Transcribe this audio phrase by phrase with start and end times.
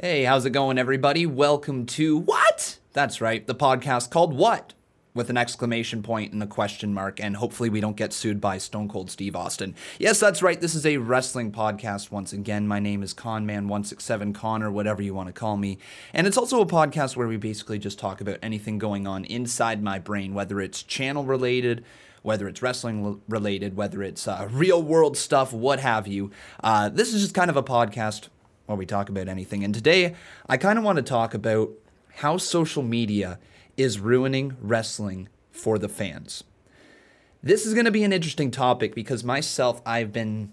[0.00, 1.24] Hey, how's it going, everybody?
[1.24, 2.78] Welcome to What?
[2.94, 4.74] That's right, the podcast called What?
[5.14, 8.58] With an exclamation point and a question mark, and hopefully we don't get sued by
[8.58, 9.76] Stone Cold Steve Austin.
[10.00, 12.66] Yes, that's right, this is a wrestling podcast once again.
[12.66, 15.78] My name is Conman167 Connor, whatever you want to call me.
[16.12, 19.80] And it's also a podcast where we basically just talk about anything going on inside
[19.80, 21.84] my brain, whether it's channel related,
[22.22, 26.32] whether it's wrestling related, whether it's uh, real world stuff, what have you.
[26.64, 28.26] Uh, this is just kind of a podcast
[28.66, 29.64] while we talk about anything.
[29.64, 30.14] And today,
[30.48, 31.70] I kind of want to talk about
[32.16, 33.38] how social media
[33.76, 36.44] is ruining wrestling for the fans.
[37.42, 40.52] This is going to be an interesting topic because myself, I've been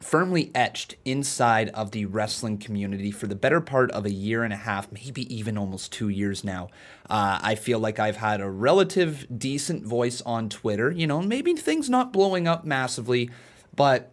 [0.00, 4.52] firmly etched inside of the wrestling community for the better part of a year and
[4.52, 6.68] a half, maybe even almost two years now.
[7.08, 10.90] Uh, I feel like I've had a relative decent voice on Twitter.
[10.90, 13.30] You know, maybe things not blowing up massively,
[13.74, 14.12] but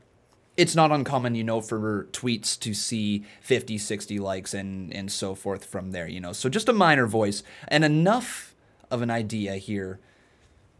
[0.61, 5.33] it's not uncommon, you know, for tweets to see 50, 60 likes and, and so
[5.33, 6.33] forth from there, you know.
[6.33, 8.53] So just a minor voice and enough
[8.91, 9.99] of an idea here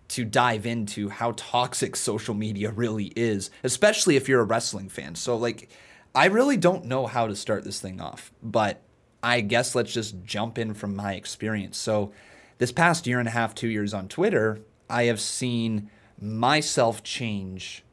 [0.09, 5.15] to dive into how toxic social media really is, especially if you're a wrestling fan.
[5.15, 5.67] So, like,
[6.13, 8.83] I really don't know how to start this thing off, but
[9.23, 11.79] I guess let's just jump in from my experience.
[11.79, 12.11] So,
[12.59, 17.83] this past year and a half, two years on Twitter, I have seen myself change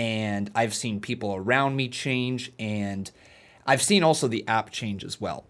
[0.00, 3.10] and I've seen people around me change, and
[3.66, 5.44] I've seen also the app change as well.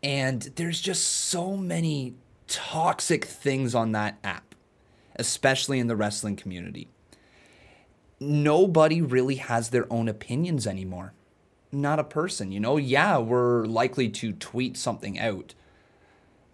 [0.00, 2.14] And there's just so many
[2.46, 4.54] toxic things on that app,
[5.16, 6.86] especially in the wrestling community.
[8.20, 11.12] Nobody really has their own opinions anymore.
[11.72, 12.76] Not a person, you know?
[12.76, 15.54] Yeah, we're likely to tweet something out,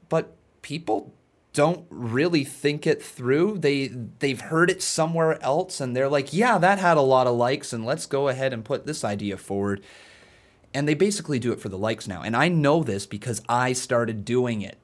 [0.08, 1.12] but people
[1.56, 3.56] don't really think it through.
[3.56, 7.34] They they've heard it somewhere else and they're like, "Yeah, that had a lot of
[7.34, 9.82] likes and let's go ahead and put this idea forward."
[10.74, 12.20] And they basically do it for the likes now.
[12.20, 14.76] And I know this because I started doing it.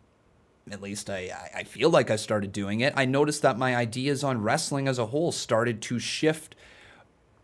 [0.71, 2.95] At least I I feel like I started doing it.
[2.97, 6.57] I noticed that my ideas on wrestling as a whole started to shift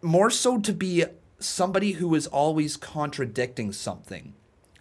[0.01, 1.05] more so to be
[1.39, 4.33] somebody who is always contradicting something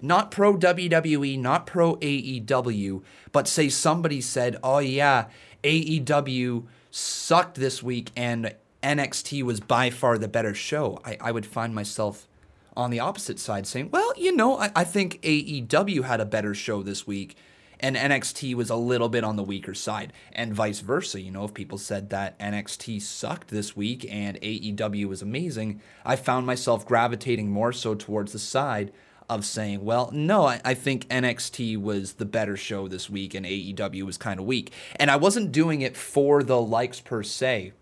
[0.01, 5.25] not pro WWE, not pro AEW, but say somebody said, oh yeah,
[5.63, 11.45] AEW sucked this week and NXT was by far the better show, I, I would
[11.45, 12.27] find myself
[12.75, 16.53] on the opposite side saying, well, you know, I, I think AEW had a better
[16.53, 17.35] show this week
[17.79, 21.21] and NXT was a little bit on the weaker side, and vice versa.
[21.21, 26.15] You know, if people said that NXT sucked this week and AEW was amazing, I
[26.15, 28.91] found myself gravitating more so towards the side
[29.29, 33.45] of saying, well, no, I, I, think NXT was the better show this week and
[33.45, 34.71] AEW was kind of weak.
[34.95, 37.73] And I wasn't doing it for the likes per se.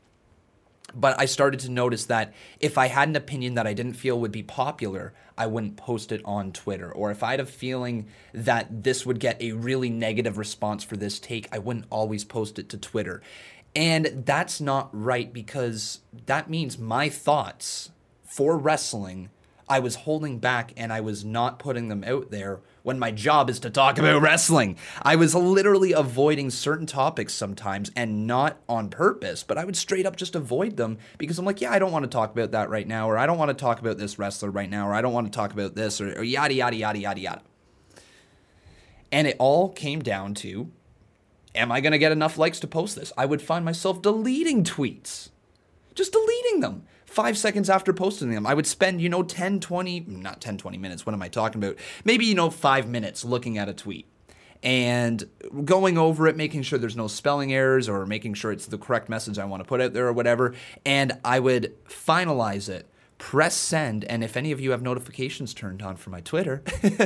[0.96, 4.20] But I started to notice that if I had an opinion that I didn't feel
[4.20, 6.92] would be popular, I wouldn't post it on Twitter.
[6.92, 10.96] Or if I had a feeling that this would get a really negative response for
[10.96, 13.22] this take, I wouldn't always post it to Twitter.
[13.76, 17.92] And that's not right because that means my thoughts
[18.24, 19.30] for wrestling
[19.68, 23.50] I was holding back and I was not putting them out there when my job
[23.50, 24.78] is to talk about wrestling.
[25.02, 30.06] I was literally avoiding certain topics sometimes and not on purpose, but I would straight
[30.06, 32.70] up just avoid them because I'm like, yeah, I don't want to talk about that
[32.70, 35.02] right now, or I don't want to talk about this wrestler right now, or I
[35.02, 37.42] don't want to talk about this, or, or yada, yada, yada, yada, yada.
[39.12, 40.72] And it all came down to
[41.56, 43.14] am I going to get enough likes to post this?
[43.18, 45.30] I would find myself deleting tweets,
[45.96, 46.84] just deleting them
[47.16, 48.46] five seconds after posting them.
[48.46, 51.06] I would spend, you know, 10, 20, not 10, 20 minutes.
[51.06, 51.78] What am I talking about?
[52.04, 54.06] Maybe, you know, five minutes looking at a tweet
[54.62, 55.24] and
[55.64, 59.08] going over it, making sure there's no spelling errors or making sure it's the correct
[59.08, 60.56] message I want to put out there or whatever.
[60.86, 65.82] And I would finalize it, press send, and if any of you have notifications turned
[65.82, 66.64] on for my Twitter,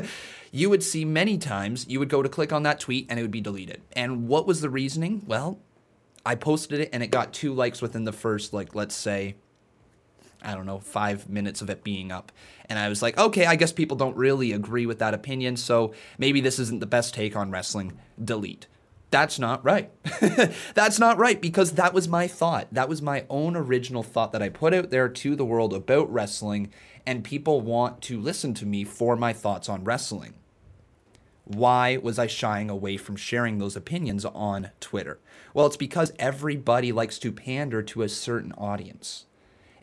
[0.52, 3.22] you would see many times you would go to click on that tweet and it
[3.22, 3.84] would be deleted.
[3.94, 5.22] And what was the reasoning?
[5.28, 5.60] Well,
[6.26, 9.36] I posted it and it got two likes within the first, like, let's say,
[10.42, 12.32] I don't know, five minutes of it being up.
[12.68, 15.94] And I was like, okay, I guess people don't really agree with that opinion, so
[16.18, 17.98] maybe this isn't the best take on wrestling.
[18.24, 18.68] Delete.
[19.12, 19.92] That's not right.
[20.76, 22.68] That's not right because that was my thought.
[22.72, 26.12] That was my own original thought that I put out there to the world about
[26.12, 26.72] wrestling,
[27.08, 30.36] and people want to listen to me for my thoughts on wrestling.
[31.46, 35.20] Why was I shying away from sharing those opinions on Twitter?
[35.56, 39.26] Well, it's because everybody likes to pander to a certain audience.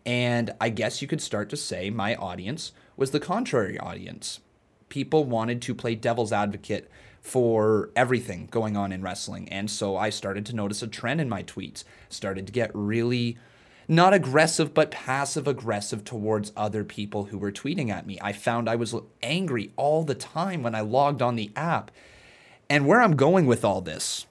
[0.07, 4.41] And I guess you could start to say my audience was the contrary audience.
[4.89, 6.89] People wanted to play devil's advocate
[7.21, 9.49] for everything going on in wrestling.
[9.49, 13.37] And so I started to notice a trend in my tweets, started to get really
[13.89, 18.19] Not aggressive, but passive aggressive towards other people who were tweeting at me.
[18.21, 21.93] I found I was angry all the time when I logged on the app.
[22.69, 24.27] And where I'm going with all this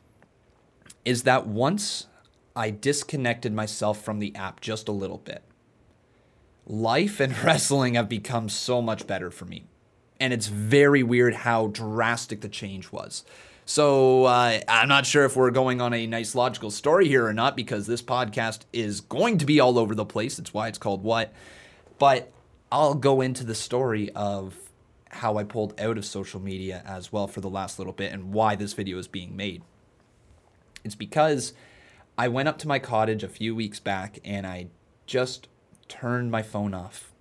[1.06, 2.08] is that once
[2.54, 5.42] I disconnected myself from the app just a little bit,
[6.66, 9.66] life and wrestling have become so much better for me.
[10.20, 13.24] And it's very weird how drastic the change was.
[13.66, 17.34] So uh, I'm not sure if we're going on a nice logical story here or
[17.34, 20.38] not because this podcast is going to be all over the place.
[20.38, 21.34] That's why it's called What.
[21.98, 22.32] But
[22.72, 24.56] I'll go into the story of
[25.10, 28.34] how I pulled out of social media as well for the last little bit and
[28.34, 29.64] why this video is being made.
[30.84, 31.54] It's because
[32.18, 34.68] I went up to my cottage a few weeks back and I
[35.08, 35.48] just
[35.88, 37.12] turned my phone off.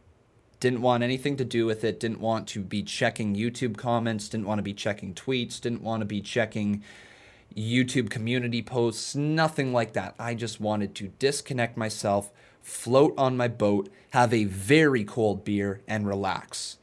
[0.61, 4.47] Didn't want anything to do with it, didn't want to be checking YouTube comments, didn't
[4.47, 6.83] want to be checking tweets, didn't want to be checking
[7.55, 10.15] YouTube community posts, nothing like that.
[10.19, 12.33] I just wanted to disconnect myself,
[12.63, 16.79] float on my boat, have a very cold beer, and relax.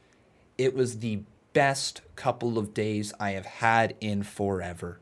[0.56, 5.00] It was the best couple of days I have had in forever.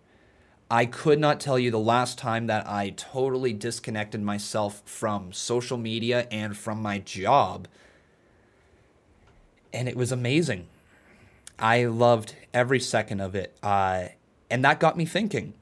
[0.70, 5.76] I could not tell you the last time that I totally disconnected myself from social
[5.76, 7.66] media and from my job.
[9.72, 10.68] And it was amazing.
[11.58, 13.56] I loved every second of it.
[13.64, 14.06] Uh,
[14.48, 15.54] and that got me thinking.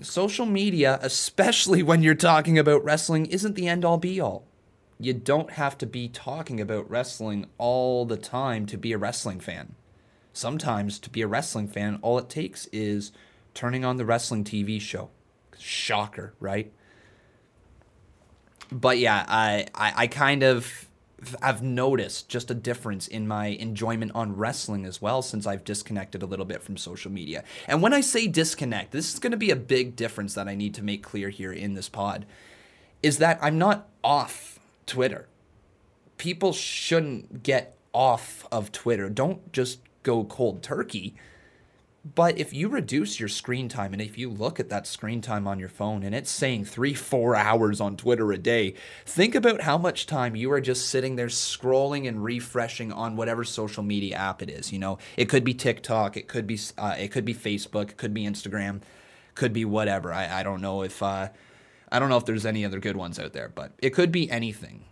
[0.00, 4.44] Social media, especially when you're talking about wrestling, isn't the end all be all.
[5.00, 9.40] You don't have to be talking about wrestling all the time to be a wrestling
[9.40, 9.74] fan.
[10.32, 13.12] Sometimes, to be a wrestling fan, all it takes is
[13.54, 15.10] turning on the wrestling TV show.
[15.58, 16.72] Shocker, right?
[18.70, 20.88] But yeah, I, I, I kind of
[21.40, 26.22] I've noticed just a difference in my enjoyment on wrestling as well since I've disconnected
[26.22, 27.44] a little bit from social media.
[27.66, 30.54] And when I say disconnect, this is going to be a big difference that I
[30.54, 32.26] need to make clear here in this pod
[33.02, 35.28] is that I'm not off Twitter.
[36.16, 39.08] People shouldn't get off of Twitter.
[39.08, 41.14] Don't just go cold turkey.
[42.04, 45.48] But if you reduce your screen time and if you look at that screen time
[45.48, 48.74] on your phone and it's saying three, four hours on Twitter a day,
[49.06, 53.42] think about how much time you are just sitting there scrolling and refreshing on whatever
[53.42, 54.70] social media app it is.
[54.70, 57.96] You know, it could be TikTok, it could be uh, it could be Facebook, it
[57.96, 58.82] could be Instagram,
[59.34, 60.12] could be whatever.
[60.12, 61.30] I, I don't know if uh,
[61.90, 64.30] I don't know if there's any other good ones out there, but it could be
[64.30, 64.84] anything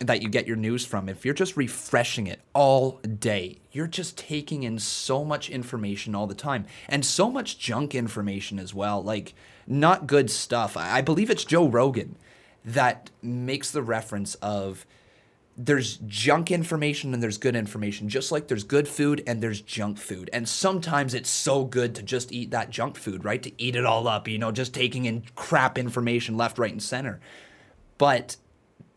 [0.00, 4.16] that you get your news from, if you're just refreshing it all day, you're just
[4.16, 9.02] taking in so much information all the time and so much junk information as well,
[9.02, 9.34] like
[9.66, 10.76] not good stuff.
[10.76, 12.16] I believe it's Joe Rogan
[12.64, 14.86] that makes the reference of
[15.54, 19.98] there's junk information and there's good information, just like there's good food and there's junk
[19.98, 20.30] food.
[20.32, 23.42] And sometimes it's so good to just eat that junk food, right?
[23.42, 26.82] To eat it all up, you know, just taking in crap information left, right, and
[26.82, 27.20] center.
[27.98, 28.36] But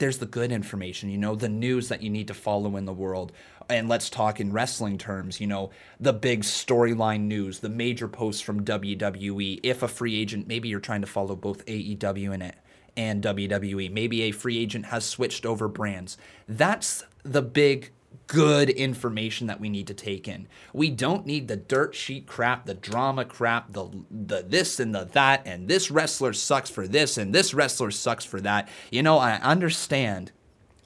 [0.04, 2.92] there's the good information, you know, the news that you need to follow in the
[2.92, 3.32] world.
[3.70, 8.42] And let's talk in wrestling terms, you know, the big storyline news, the major posts
[8.42, 9.62] from WWE.
[9.64, 12.54] If a free agent, maybe you're trying to follow both AEW and
[12.98, 13.94] and WWE.
[13.94, 16.18] Maybe a free agent has switched over brands.
[16.50, 17.94] That's the big
[18.28, 20.48] good information that we need to take in.
[20.74, 25.06] We don't need the dirt sheet crap, the drama crap, the the this and the
[25.14, 28.70] that and this wrestler sucks for this and this wrestler sucks for that.
[28.92, 30.32] You know, I understand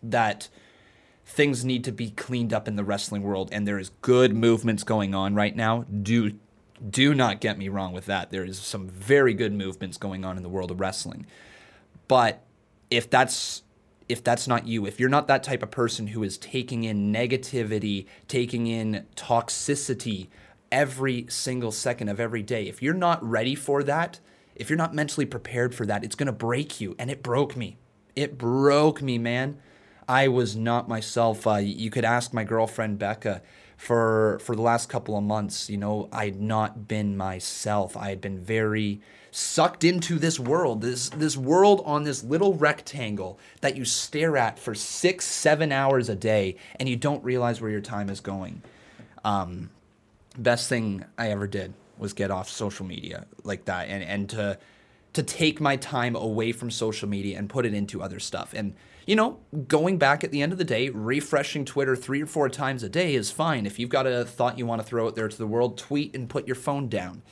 [0.04, 0.50] that
[1.26, 4.84] things need to be cleaned up in the wrestling world and there is good movements
[4.84, 5.84] going on right now.
[5.84, 6.34] Do
[6.90, 8.30] do not get me wrong with that.
[8.30, 11.26] There is some very good movements going on in the world of wrestling.
[12.08, 12.44] But
[12.90, 13.64] if that's
[14.10, 17.14] if that's not you, if you're not that type of person who is taking in
[17.14, 20.28] negativity, taking in toxicity
[20.72, 24.20] every single second of every day, if you're not ready for that,
[24.56, 26.96] if you're not mentally prepared for that, it's going to break you.
[26.98, 27.78] And it broke me.
[28.16, 29.60] It broke me, man.
[30.08, 31.46] I was not myself.
[31.46, 33.42] Uh, you could ask my girlfriend Becca
[33.78, 35.70] for for the last couple of months.
[35.70, 37.96] You know, I had not been myself.
[37.96, 39.00] I had been very
[39.32, 44.60] sucked into this world, this this world on this little rectangle that you stare at
[44.60, 48.62] for six, seven hours a day, and you don't realize where your time is going.
[49.24, 49.70] Um,
[50.38, 54.58] best thing I ever did was get off social media like that, and and to
[55.14, 58.54] to take my time away from social media and put it into other stuff.
[58.54, 58.76] And
[59.08, 62.50] you know, going back at the end of the day, refreshing Twitter three or four
[62.50, 63.66] times a day is fine.
[63.66, 66.16] If you've got a thought you want to throw out there to the world, tweet
[66.16, 67.24] and put your phone down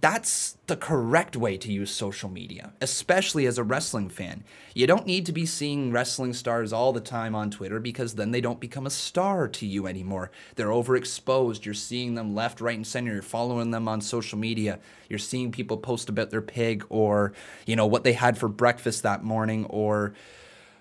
[0.00, 4.42] that's the correct way to use social media, especially as a wrestling fan.
[4.74, 8.32] You don't need to be seeing wrestling stars all the time on Twitter because then
[8.32, 10.32] they don't become a star to you anymore.
[10.56, 11.64] They're overexposed.
[11.64, 13.12] You're seeing them left, right, and center.
[13.12, 14.80] You're following them on social media.
[15.08, 17.32] You're seeing people post about their pig or,
[17.64, 20.14] you know, what they had for breakfast that morning or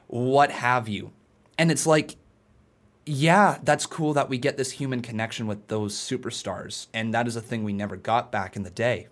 [0.08, 1.12] what have you.
[1.58, 2.16] And it's like,
[3.06, 6.88] yeah, that's cool that we get this human connection with those superstars.
[6.94, 9.08] And that is a thing we never got back in the day.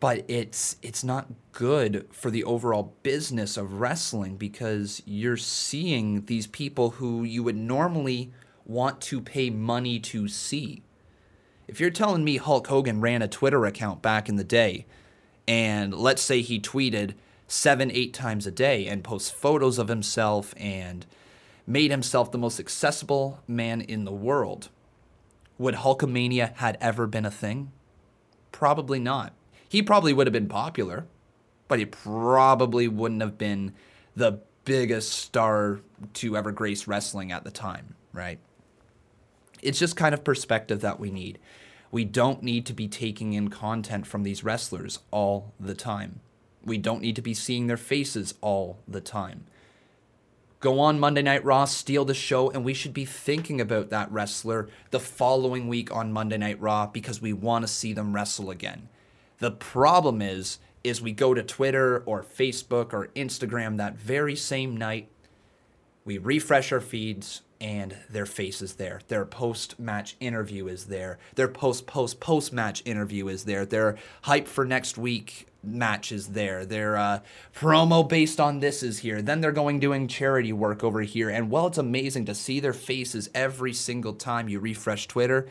[0.00, 6.46] But it's it's not good for the overall business of wrestling because you're seeing these
[6.46, 8.32] people who you would normally
[8.64, 10.82] want to pay money to see.
[11.66, 14.86] If you're telling me Hulk Hogan ran a Twitter account back in the day,
[15.48, 17.14] and let's say he tweeted,
[17.48, 21.06] seven, eight times a day and posts photos of himself and
[21.66, 24.68] made himself the most accessible man in the world.
[25.58, 27.72] Would Hulkamania had ever been a thing?
[28.52, 29.32] Probably not.
[29.68, 31.06] He probably would have been popular,
[31.66, 33.74] but he probably wouldn't have been
[34.14, 35.80] the biggest star
[36.14, 38.38] to ever grace wrestling at the time, right?
[39.62, 41.38] It's just kind of perspective that we need.
[41.90, 46.20] We don't need to be taking in content from these wrestlers all the time.
[46.64, 49.44] We don't need to be seeing their faces all the time.
[50.60, 54.10] Go on Monday Night Raw, steal the show, and we should be thinking about that
[54.10, 58.50] wrestler the following week on Monday Night Raw because we want to see them wrestle
[58.50, 58.88] again.
[59.38, 64.76] The problem is, is we go to Twitter or Facebook or Instagram that very same
[64.76, 65.08] night,
[66.04, 69.00] we refresh our feeds, and their face is there.
[69.08, 71.18] Their post match interview is there.
[71.34, 73.66] Their post post post match interview is there.
[73.66, 76.64] Their hype for next week match is there.
[76.64, 77.20] Their uh,
[77.54, 79.22] promo based on this is here.
[79.22, 81.28] Then they're going doing charity work over here.
[81.28, 85.48] And while it's amazing to see their faces every single time you refresh Twitter,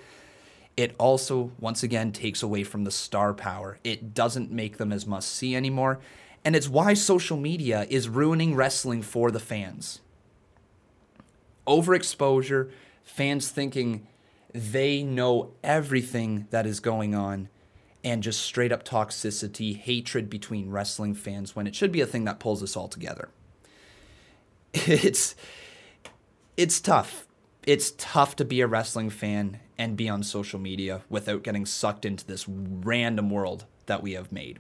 [0.76, 3.80] it also, once again, takes away from the star power.
[3.84, 6.00] It doesn't make them as must see anymore.
[6.46, 10.02] And it's why social media is ruining wrestling for the fans
[11.68, 12.72] overexposure,
[13.04, 14.08] fans thinking
[14.54, 17.50] they know everything that is going on,
[18.04, 22.26] and just straight up toxicity, hatred between wrestling fans when it should be a thing
[22.26, 23.30] that pulls us all together.
[24.74, 25.36] It's
[26.56, 27.28] it's tough.
[27.66, 32.06] It's tough to be a wrestling fan and be on social media without getting sucked
[32.06, 34.60] into this random world that we have made.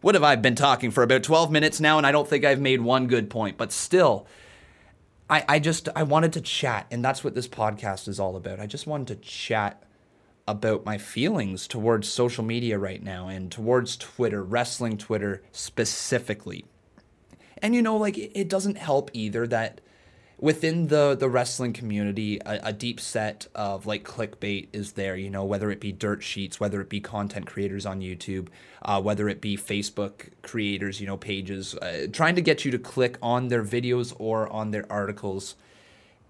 [0.00, 2.60] What have I been talking for about 12 minutes now and I don't think I've
[2.60, 4.26] made one good point, but still
[5.32, 8.60] I, I just I wanted to chat, and that's what this podcast is all about.
[8.60, 9.82] I just wanted to chat
[10.46, 16.64] about my feelings towards social media right now and towards Twitter, wrestling Twitter specifically.
[17.58, 19.80] And you know, like it doesn't help either that
[20.42, 25.16] within the the wrestling community, a, a, deep set of like clickbait is there.
[25.16, 28.48] You know, whether it be dirt sheets, whether it be content creators on YouTube,
[28.82, 32.78] uh, whether it be Facebook creators, you know, pages, uh, trying to get you to
[32.78, 35.54] click on their videos or on their articles.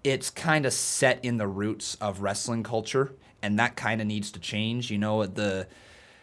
[0.03, 4.31] It's kind of set in the roots of wrestling culture, and that kind of needs
[4.31, 4.89] to change.
[4.89, 5.67] You know, the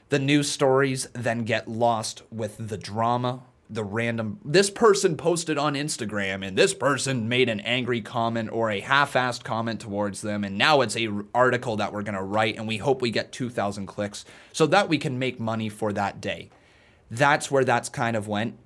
[0.09, 5.75] the news stories then get lost with the drama the random this person posted on
[5.75, 10.59] Instagram and this person made an angry comment or a half-assed comment towards them and
[10.59, 13.87] now it's a article that we're going to write and we hope we get 2000
[13.87, 16.51] clicks so that we can make money for that day.
[17.11, 18.59] That's where that's kind of went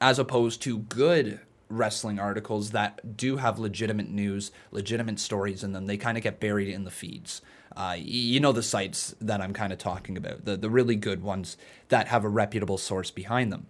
[0.00, 5.86] as opposed to good wrestling articles that do have legitimate news, legitimate stories in them.
[5.86, 7.42] They kind of get buried in the feeds.
[7.76, 11.22] Uh, you know the sites that I'm kind of talking about, the the really good
[11.22, 11.56] ones
[11.88, 13.66] that have a reputable source behind them.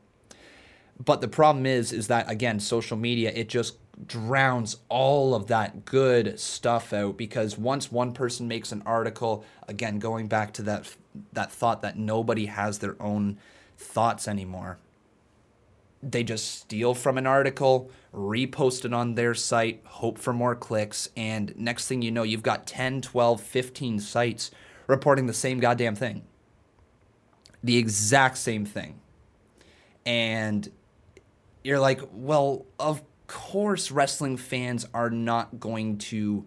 [1.03, 5.85] But the problem is, is that again, social media it just drowns all of that
[5.85, 10.95] good stuff out because once one person makes an article, again, going back to that
[11.33, 13.39] that thought that nobody has their own
[13.79, 14.79] thoughts anymore.
[16.03, 21.09] They just steal from an article, repost it on their site, hope for more clicks,
[21.17, 24.51] and next thing you know, you've got 10, 12, 15 sites
[24.87, 26.25] reporting the same goddamn thing.
[27.65, 29.01] The exact same thing.
[30.05, 30.71] And
[31.65, 36.47] you're like, well, of course, wrestling fans are not going to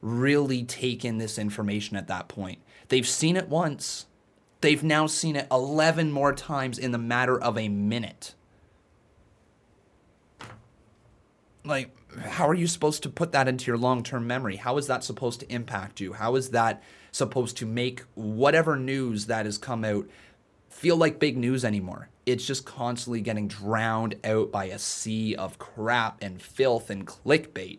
[0.00, 2.60] really take in this information at that point.
[2.88, 4.06] They've seen it once,
[4.60, 8.34] they've now seen it 11 more times in the matter of a minute.
[11.66, 14.56] Like, how are you supposed to put that into your long term memory?
[14.56, 16.14] How is that supposed to impact you?
[16.14, 16.82] How is that
[17.12, 20.08] supposed to make whatever news that has come out
[20.68, 22.08] feel like big news anymore?
[22.26, 27.78] it's just constantly getting drowned out by a sea of crap and filth and clickbait.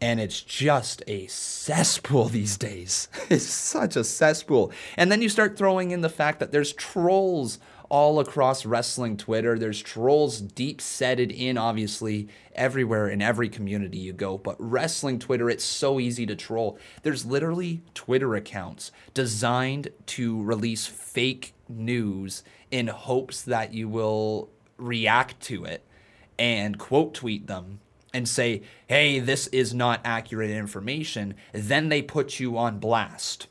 [0.00, 3.08] and it's just a cesspool these days.
[3.30, 4.70] It's such a cesspool.
[4.98, 9.58] And then you start throwing in the fact that there's trolls all across wrestling Twitter.
[9.58, 14.38] There's trolls deep setted in, obviously, everywhere in every community you go.
[14.38, 16.78] But wrestling Twitter, it's so easy to troll.
[17.02, 25.40] There's literally Twitter accounts designed to release fake news in hopes that you will react
[25.40, 25.84] to it
[26.38, 27.80] and quote tweet them
[28.12, 33.48] and say, hey, this is not accurate information, then they put you on blast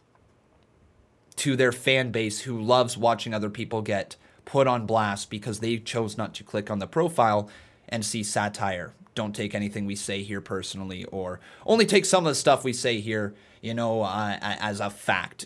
[1.36, 5.78] to their fan base who loves watching other people get put on blast because they
[5.78, 7.50] chose not to click on the profile
[7.90, 8.94] and see satire.
[9.16, 12.74] Don't take anything we say here personally, or only take some of the stuff we
[12.74, 15.46] say here, you know, uh, as a fact.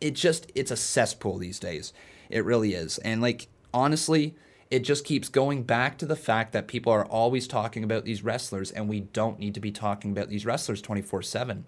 [0.00, 1.92] It just, it's a cesspool these days.
[2.30, 2.96] It really is.
[2.98, 4.34] And like, honestly,
[4.70, 8.22] it just keeps going back to the fact that people are always talking about these
[8.22, 11.66] wrestlers, and we don't need to be talking about these wrestlers 24 7.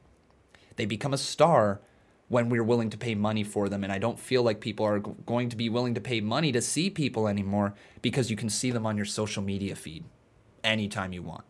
[0.77, 1.81] They become a star
[2.29, 4.99] when we're willing to pay money for them, and I don't feel like people are
[4.99, 8.71] going to be willing to pay money to see people anymore because you can see
[8.71, 10.05] them on your social media feed
[10.65, 11.45] anytime you want.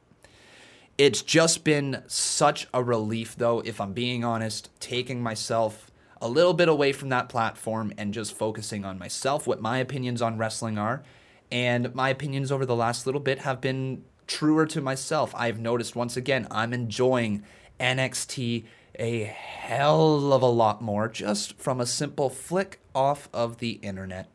[0.98, 6.54] It's just been such a relief, though, if I'm being honest, taking myself a little
[6.54, 10.78] bit away from that platform and just focusing on myself, what my opinions on wrestling
[10.78, 11.02] are,
[11.50, 15.34] and my opinions over the last little bit have been truer to myself.
[15.36, 17.42] I've noticed once again, I'm enjoying
[17.80, 18.64] NXT
[18.98, 24.28] a hell of a lot more just from a simple flick off of the internet.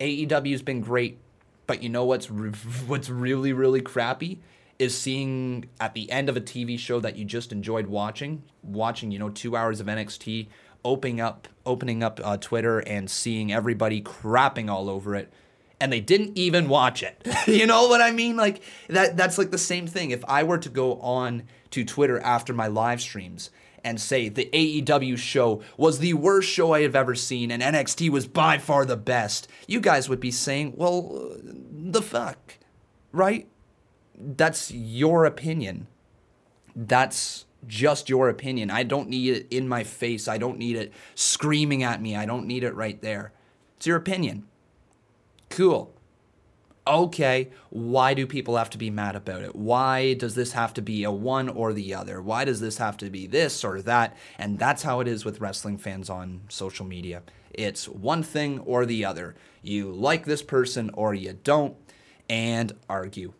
[0.00, 1.18] AEW's been great,
[1.66, 2.50] but you know what's re-
[2.86, 4.40] what's really really crappy
[4.78, 9.10] is seeing at the end of a TV show that you just enjoyed watching, watching
[9.10, 10.46] you know 2 hours of NXT,
[10.84, 15.32] opening up opening up uh, Twitter and seeing everybody crapping all over it
[15.80, 17.26] and they didn't even watch it.
[17.46, 18.36] you know what I mean?
[18.36, 20.10] Like that that's like the same thing.
[20.10, 23.50] If I were to go on to Twitter after my live streams
[23.84, 28.10] and say the AEW show was the worst show I have ever seen and NXT
[28.10, 32.58] was by far the best, you guys would be saying, "Well, the fuck."
[33.12, 33.48] Right?
[34.14, 35.86] That's your opinion.
[36.74, 38.70] That's just your opinion.
[38.70, 40.28] I don't need it in my face.
[40.28, 42.16] I don't need it screaming at me.
[42.16, 43.32] I don't need it right there.
[43.76, 44.46] It's your opinion.
[45.50, 45.92] Cool.
[46.88, 49.54] Okay, why do people have to be mad about it?
[49.54, 52.22] Why does this have to be a one or the other?
[52.22, 54.16] Why does this have to be this or that?
[54.38, 57.22] And that's how it is with wrestling fans on social media.
[57.52, 59.34] It's one thing or the other.
[59.60, 61.76] You like this person or you don't,
[62.30, 63.34] and argue.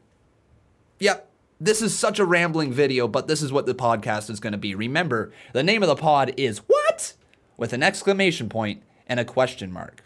[0.99, 4.53] Yep, this is such a rambling video, but this is what the podcast is going
[4.53, 4.75] to be.
[4.75, 7.15] Remember, the name of the pod is What?
[7.57, 10.05] with an exclamation point and a question mark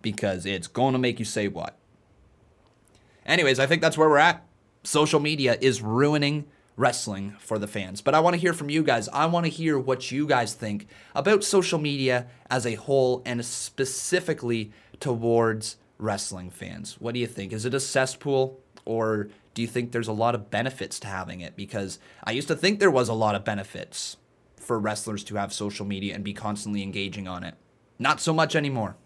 [0.00, 1.76] because it's going to make you say what.
[3.26, 4.44] Anyways, I think that's where we're at.
[4.82, 8.00] Social media is ruining wrestling for the fans.
[8.00, 9.08] But I want to hear from you guys.
[9.10, 13.44] I want to hear what you guys think about social media as a whole and
[13.44, 16.96] specifically towards wrestling fans.
[16.98, 17.52] What do you think?
[17.52, 21.40] Is it a cesspool or do you think there's a lot of benefits to having
[21.40, 21.56] it?
[21.56, 24.16] Because I used to think there was a lot of benefits
[24.56, 27.54] for wrestlers to have social media and be constantly engaging on it.
[27.98, 28.96] Not so much anymore.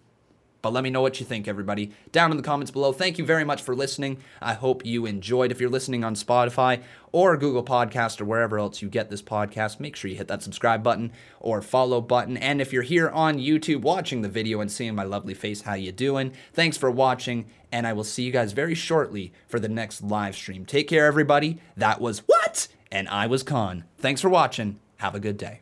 [0.60, 2.92] But let me know what you think, everybody, down in the comments below.
[2.92, 4.18] Thank you very much for listening.
[4.42, 5.52] I hope you enjoyed.
[5.52, 9.78] If you're listening on Spotify or Google Podcast or wherever else you get this podcast,
[9.78, 12.36] make sure you hit that subscribe button or follow button.
[12.36, 15.74] And if you're here on YouTube watching the video and seeing my lovely face, how
[15.74, 16.32] you doing?
[16.52, 20.34] Thanks for watching, and I will see you guys very shortly for the next live
[20.34, 20.66] stream.
[20.66, 21.58] Take care, everybody.
[21.76, 22.66] That was what?
[22.90, 23.84] And I was Con.
[23.98, 24.80] Thanks for watching.
[24.96, 25.60] Have a good day.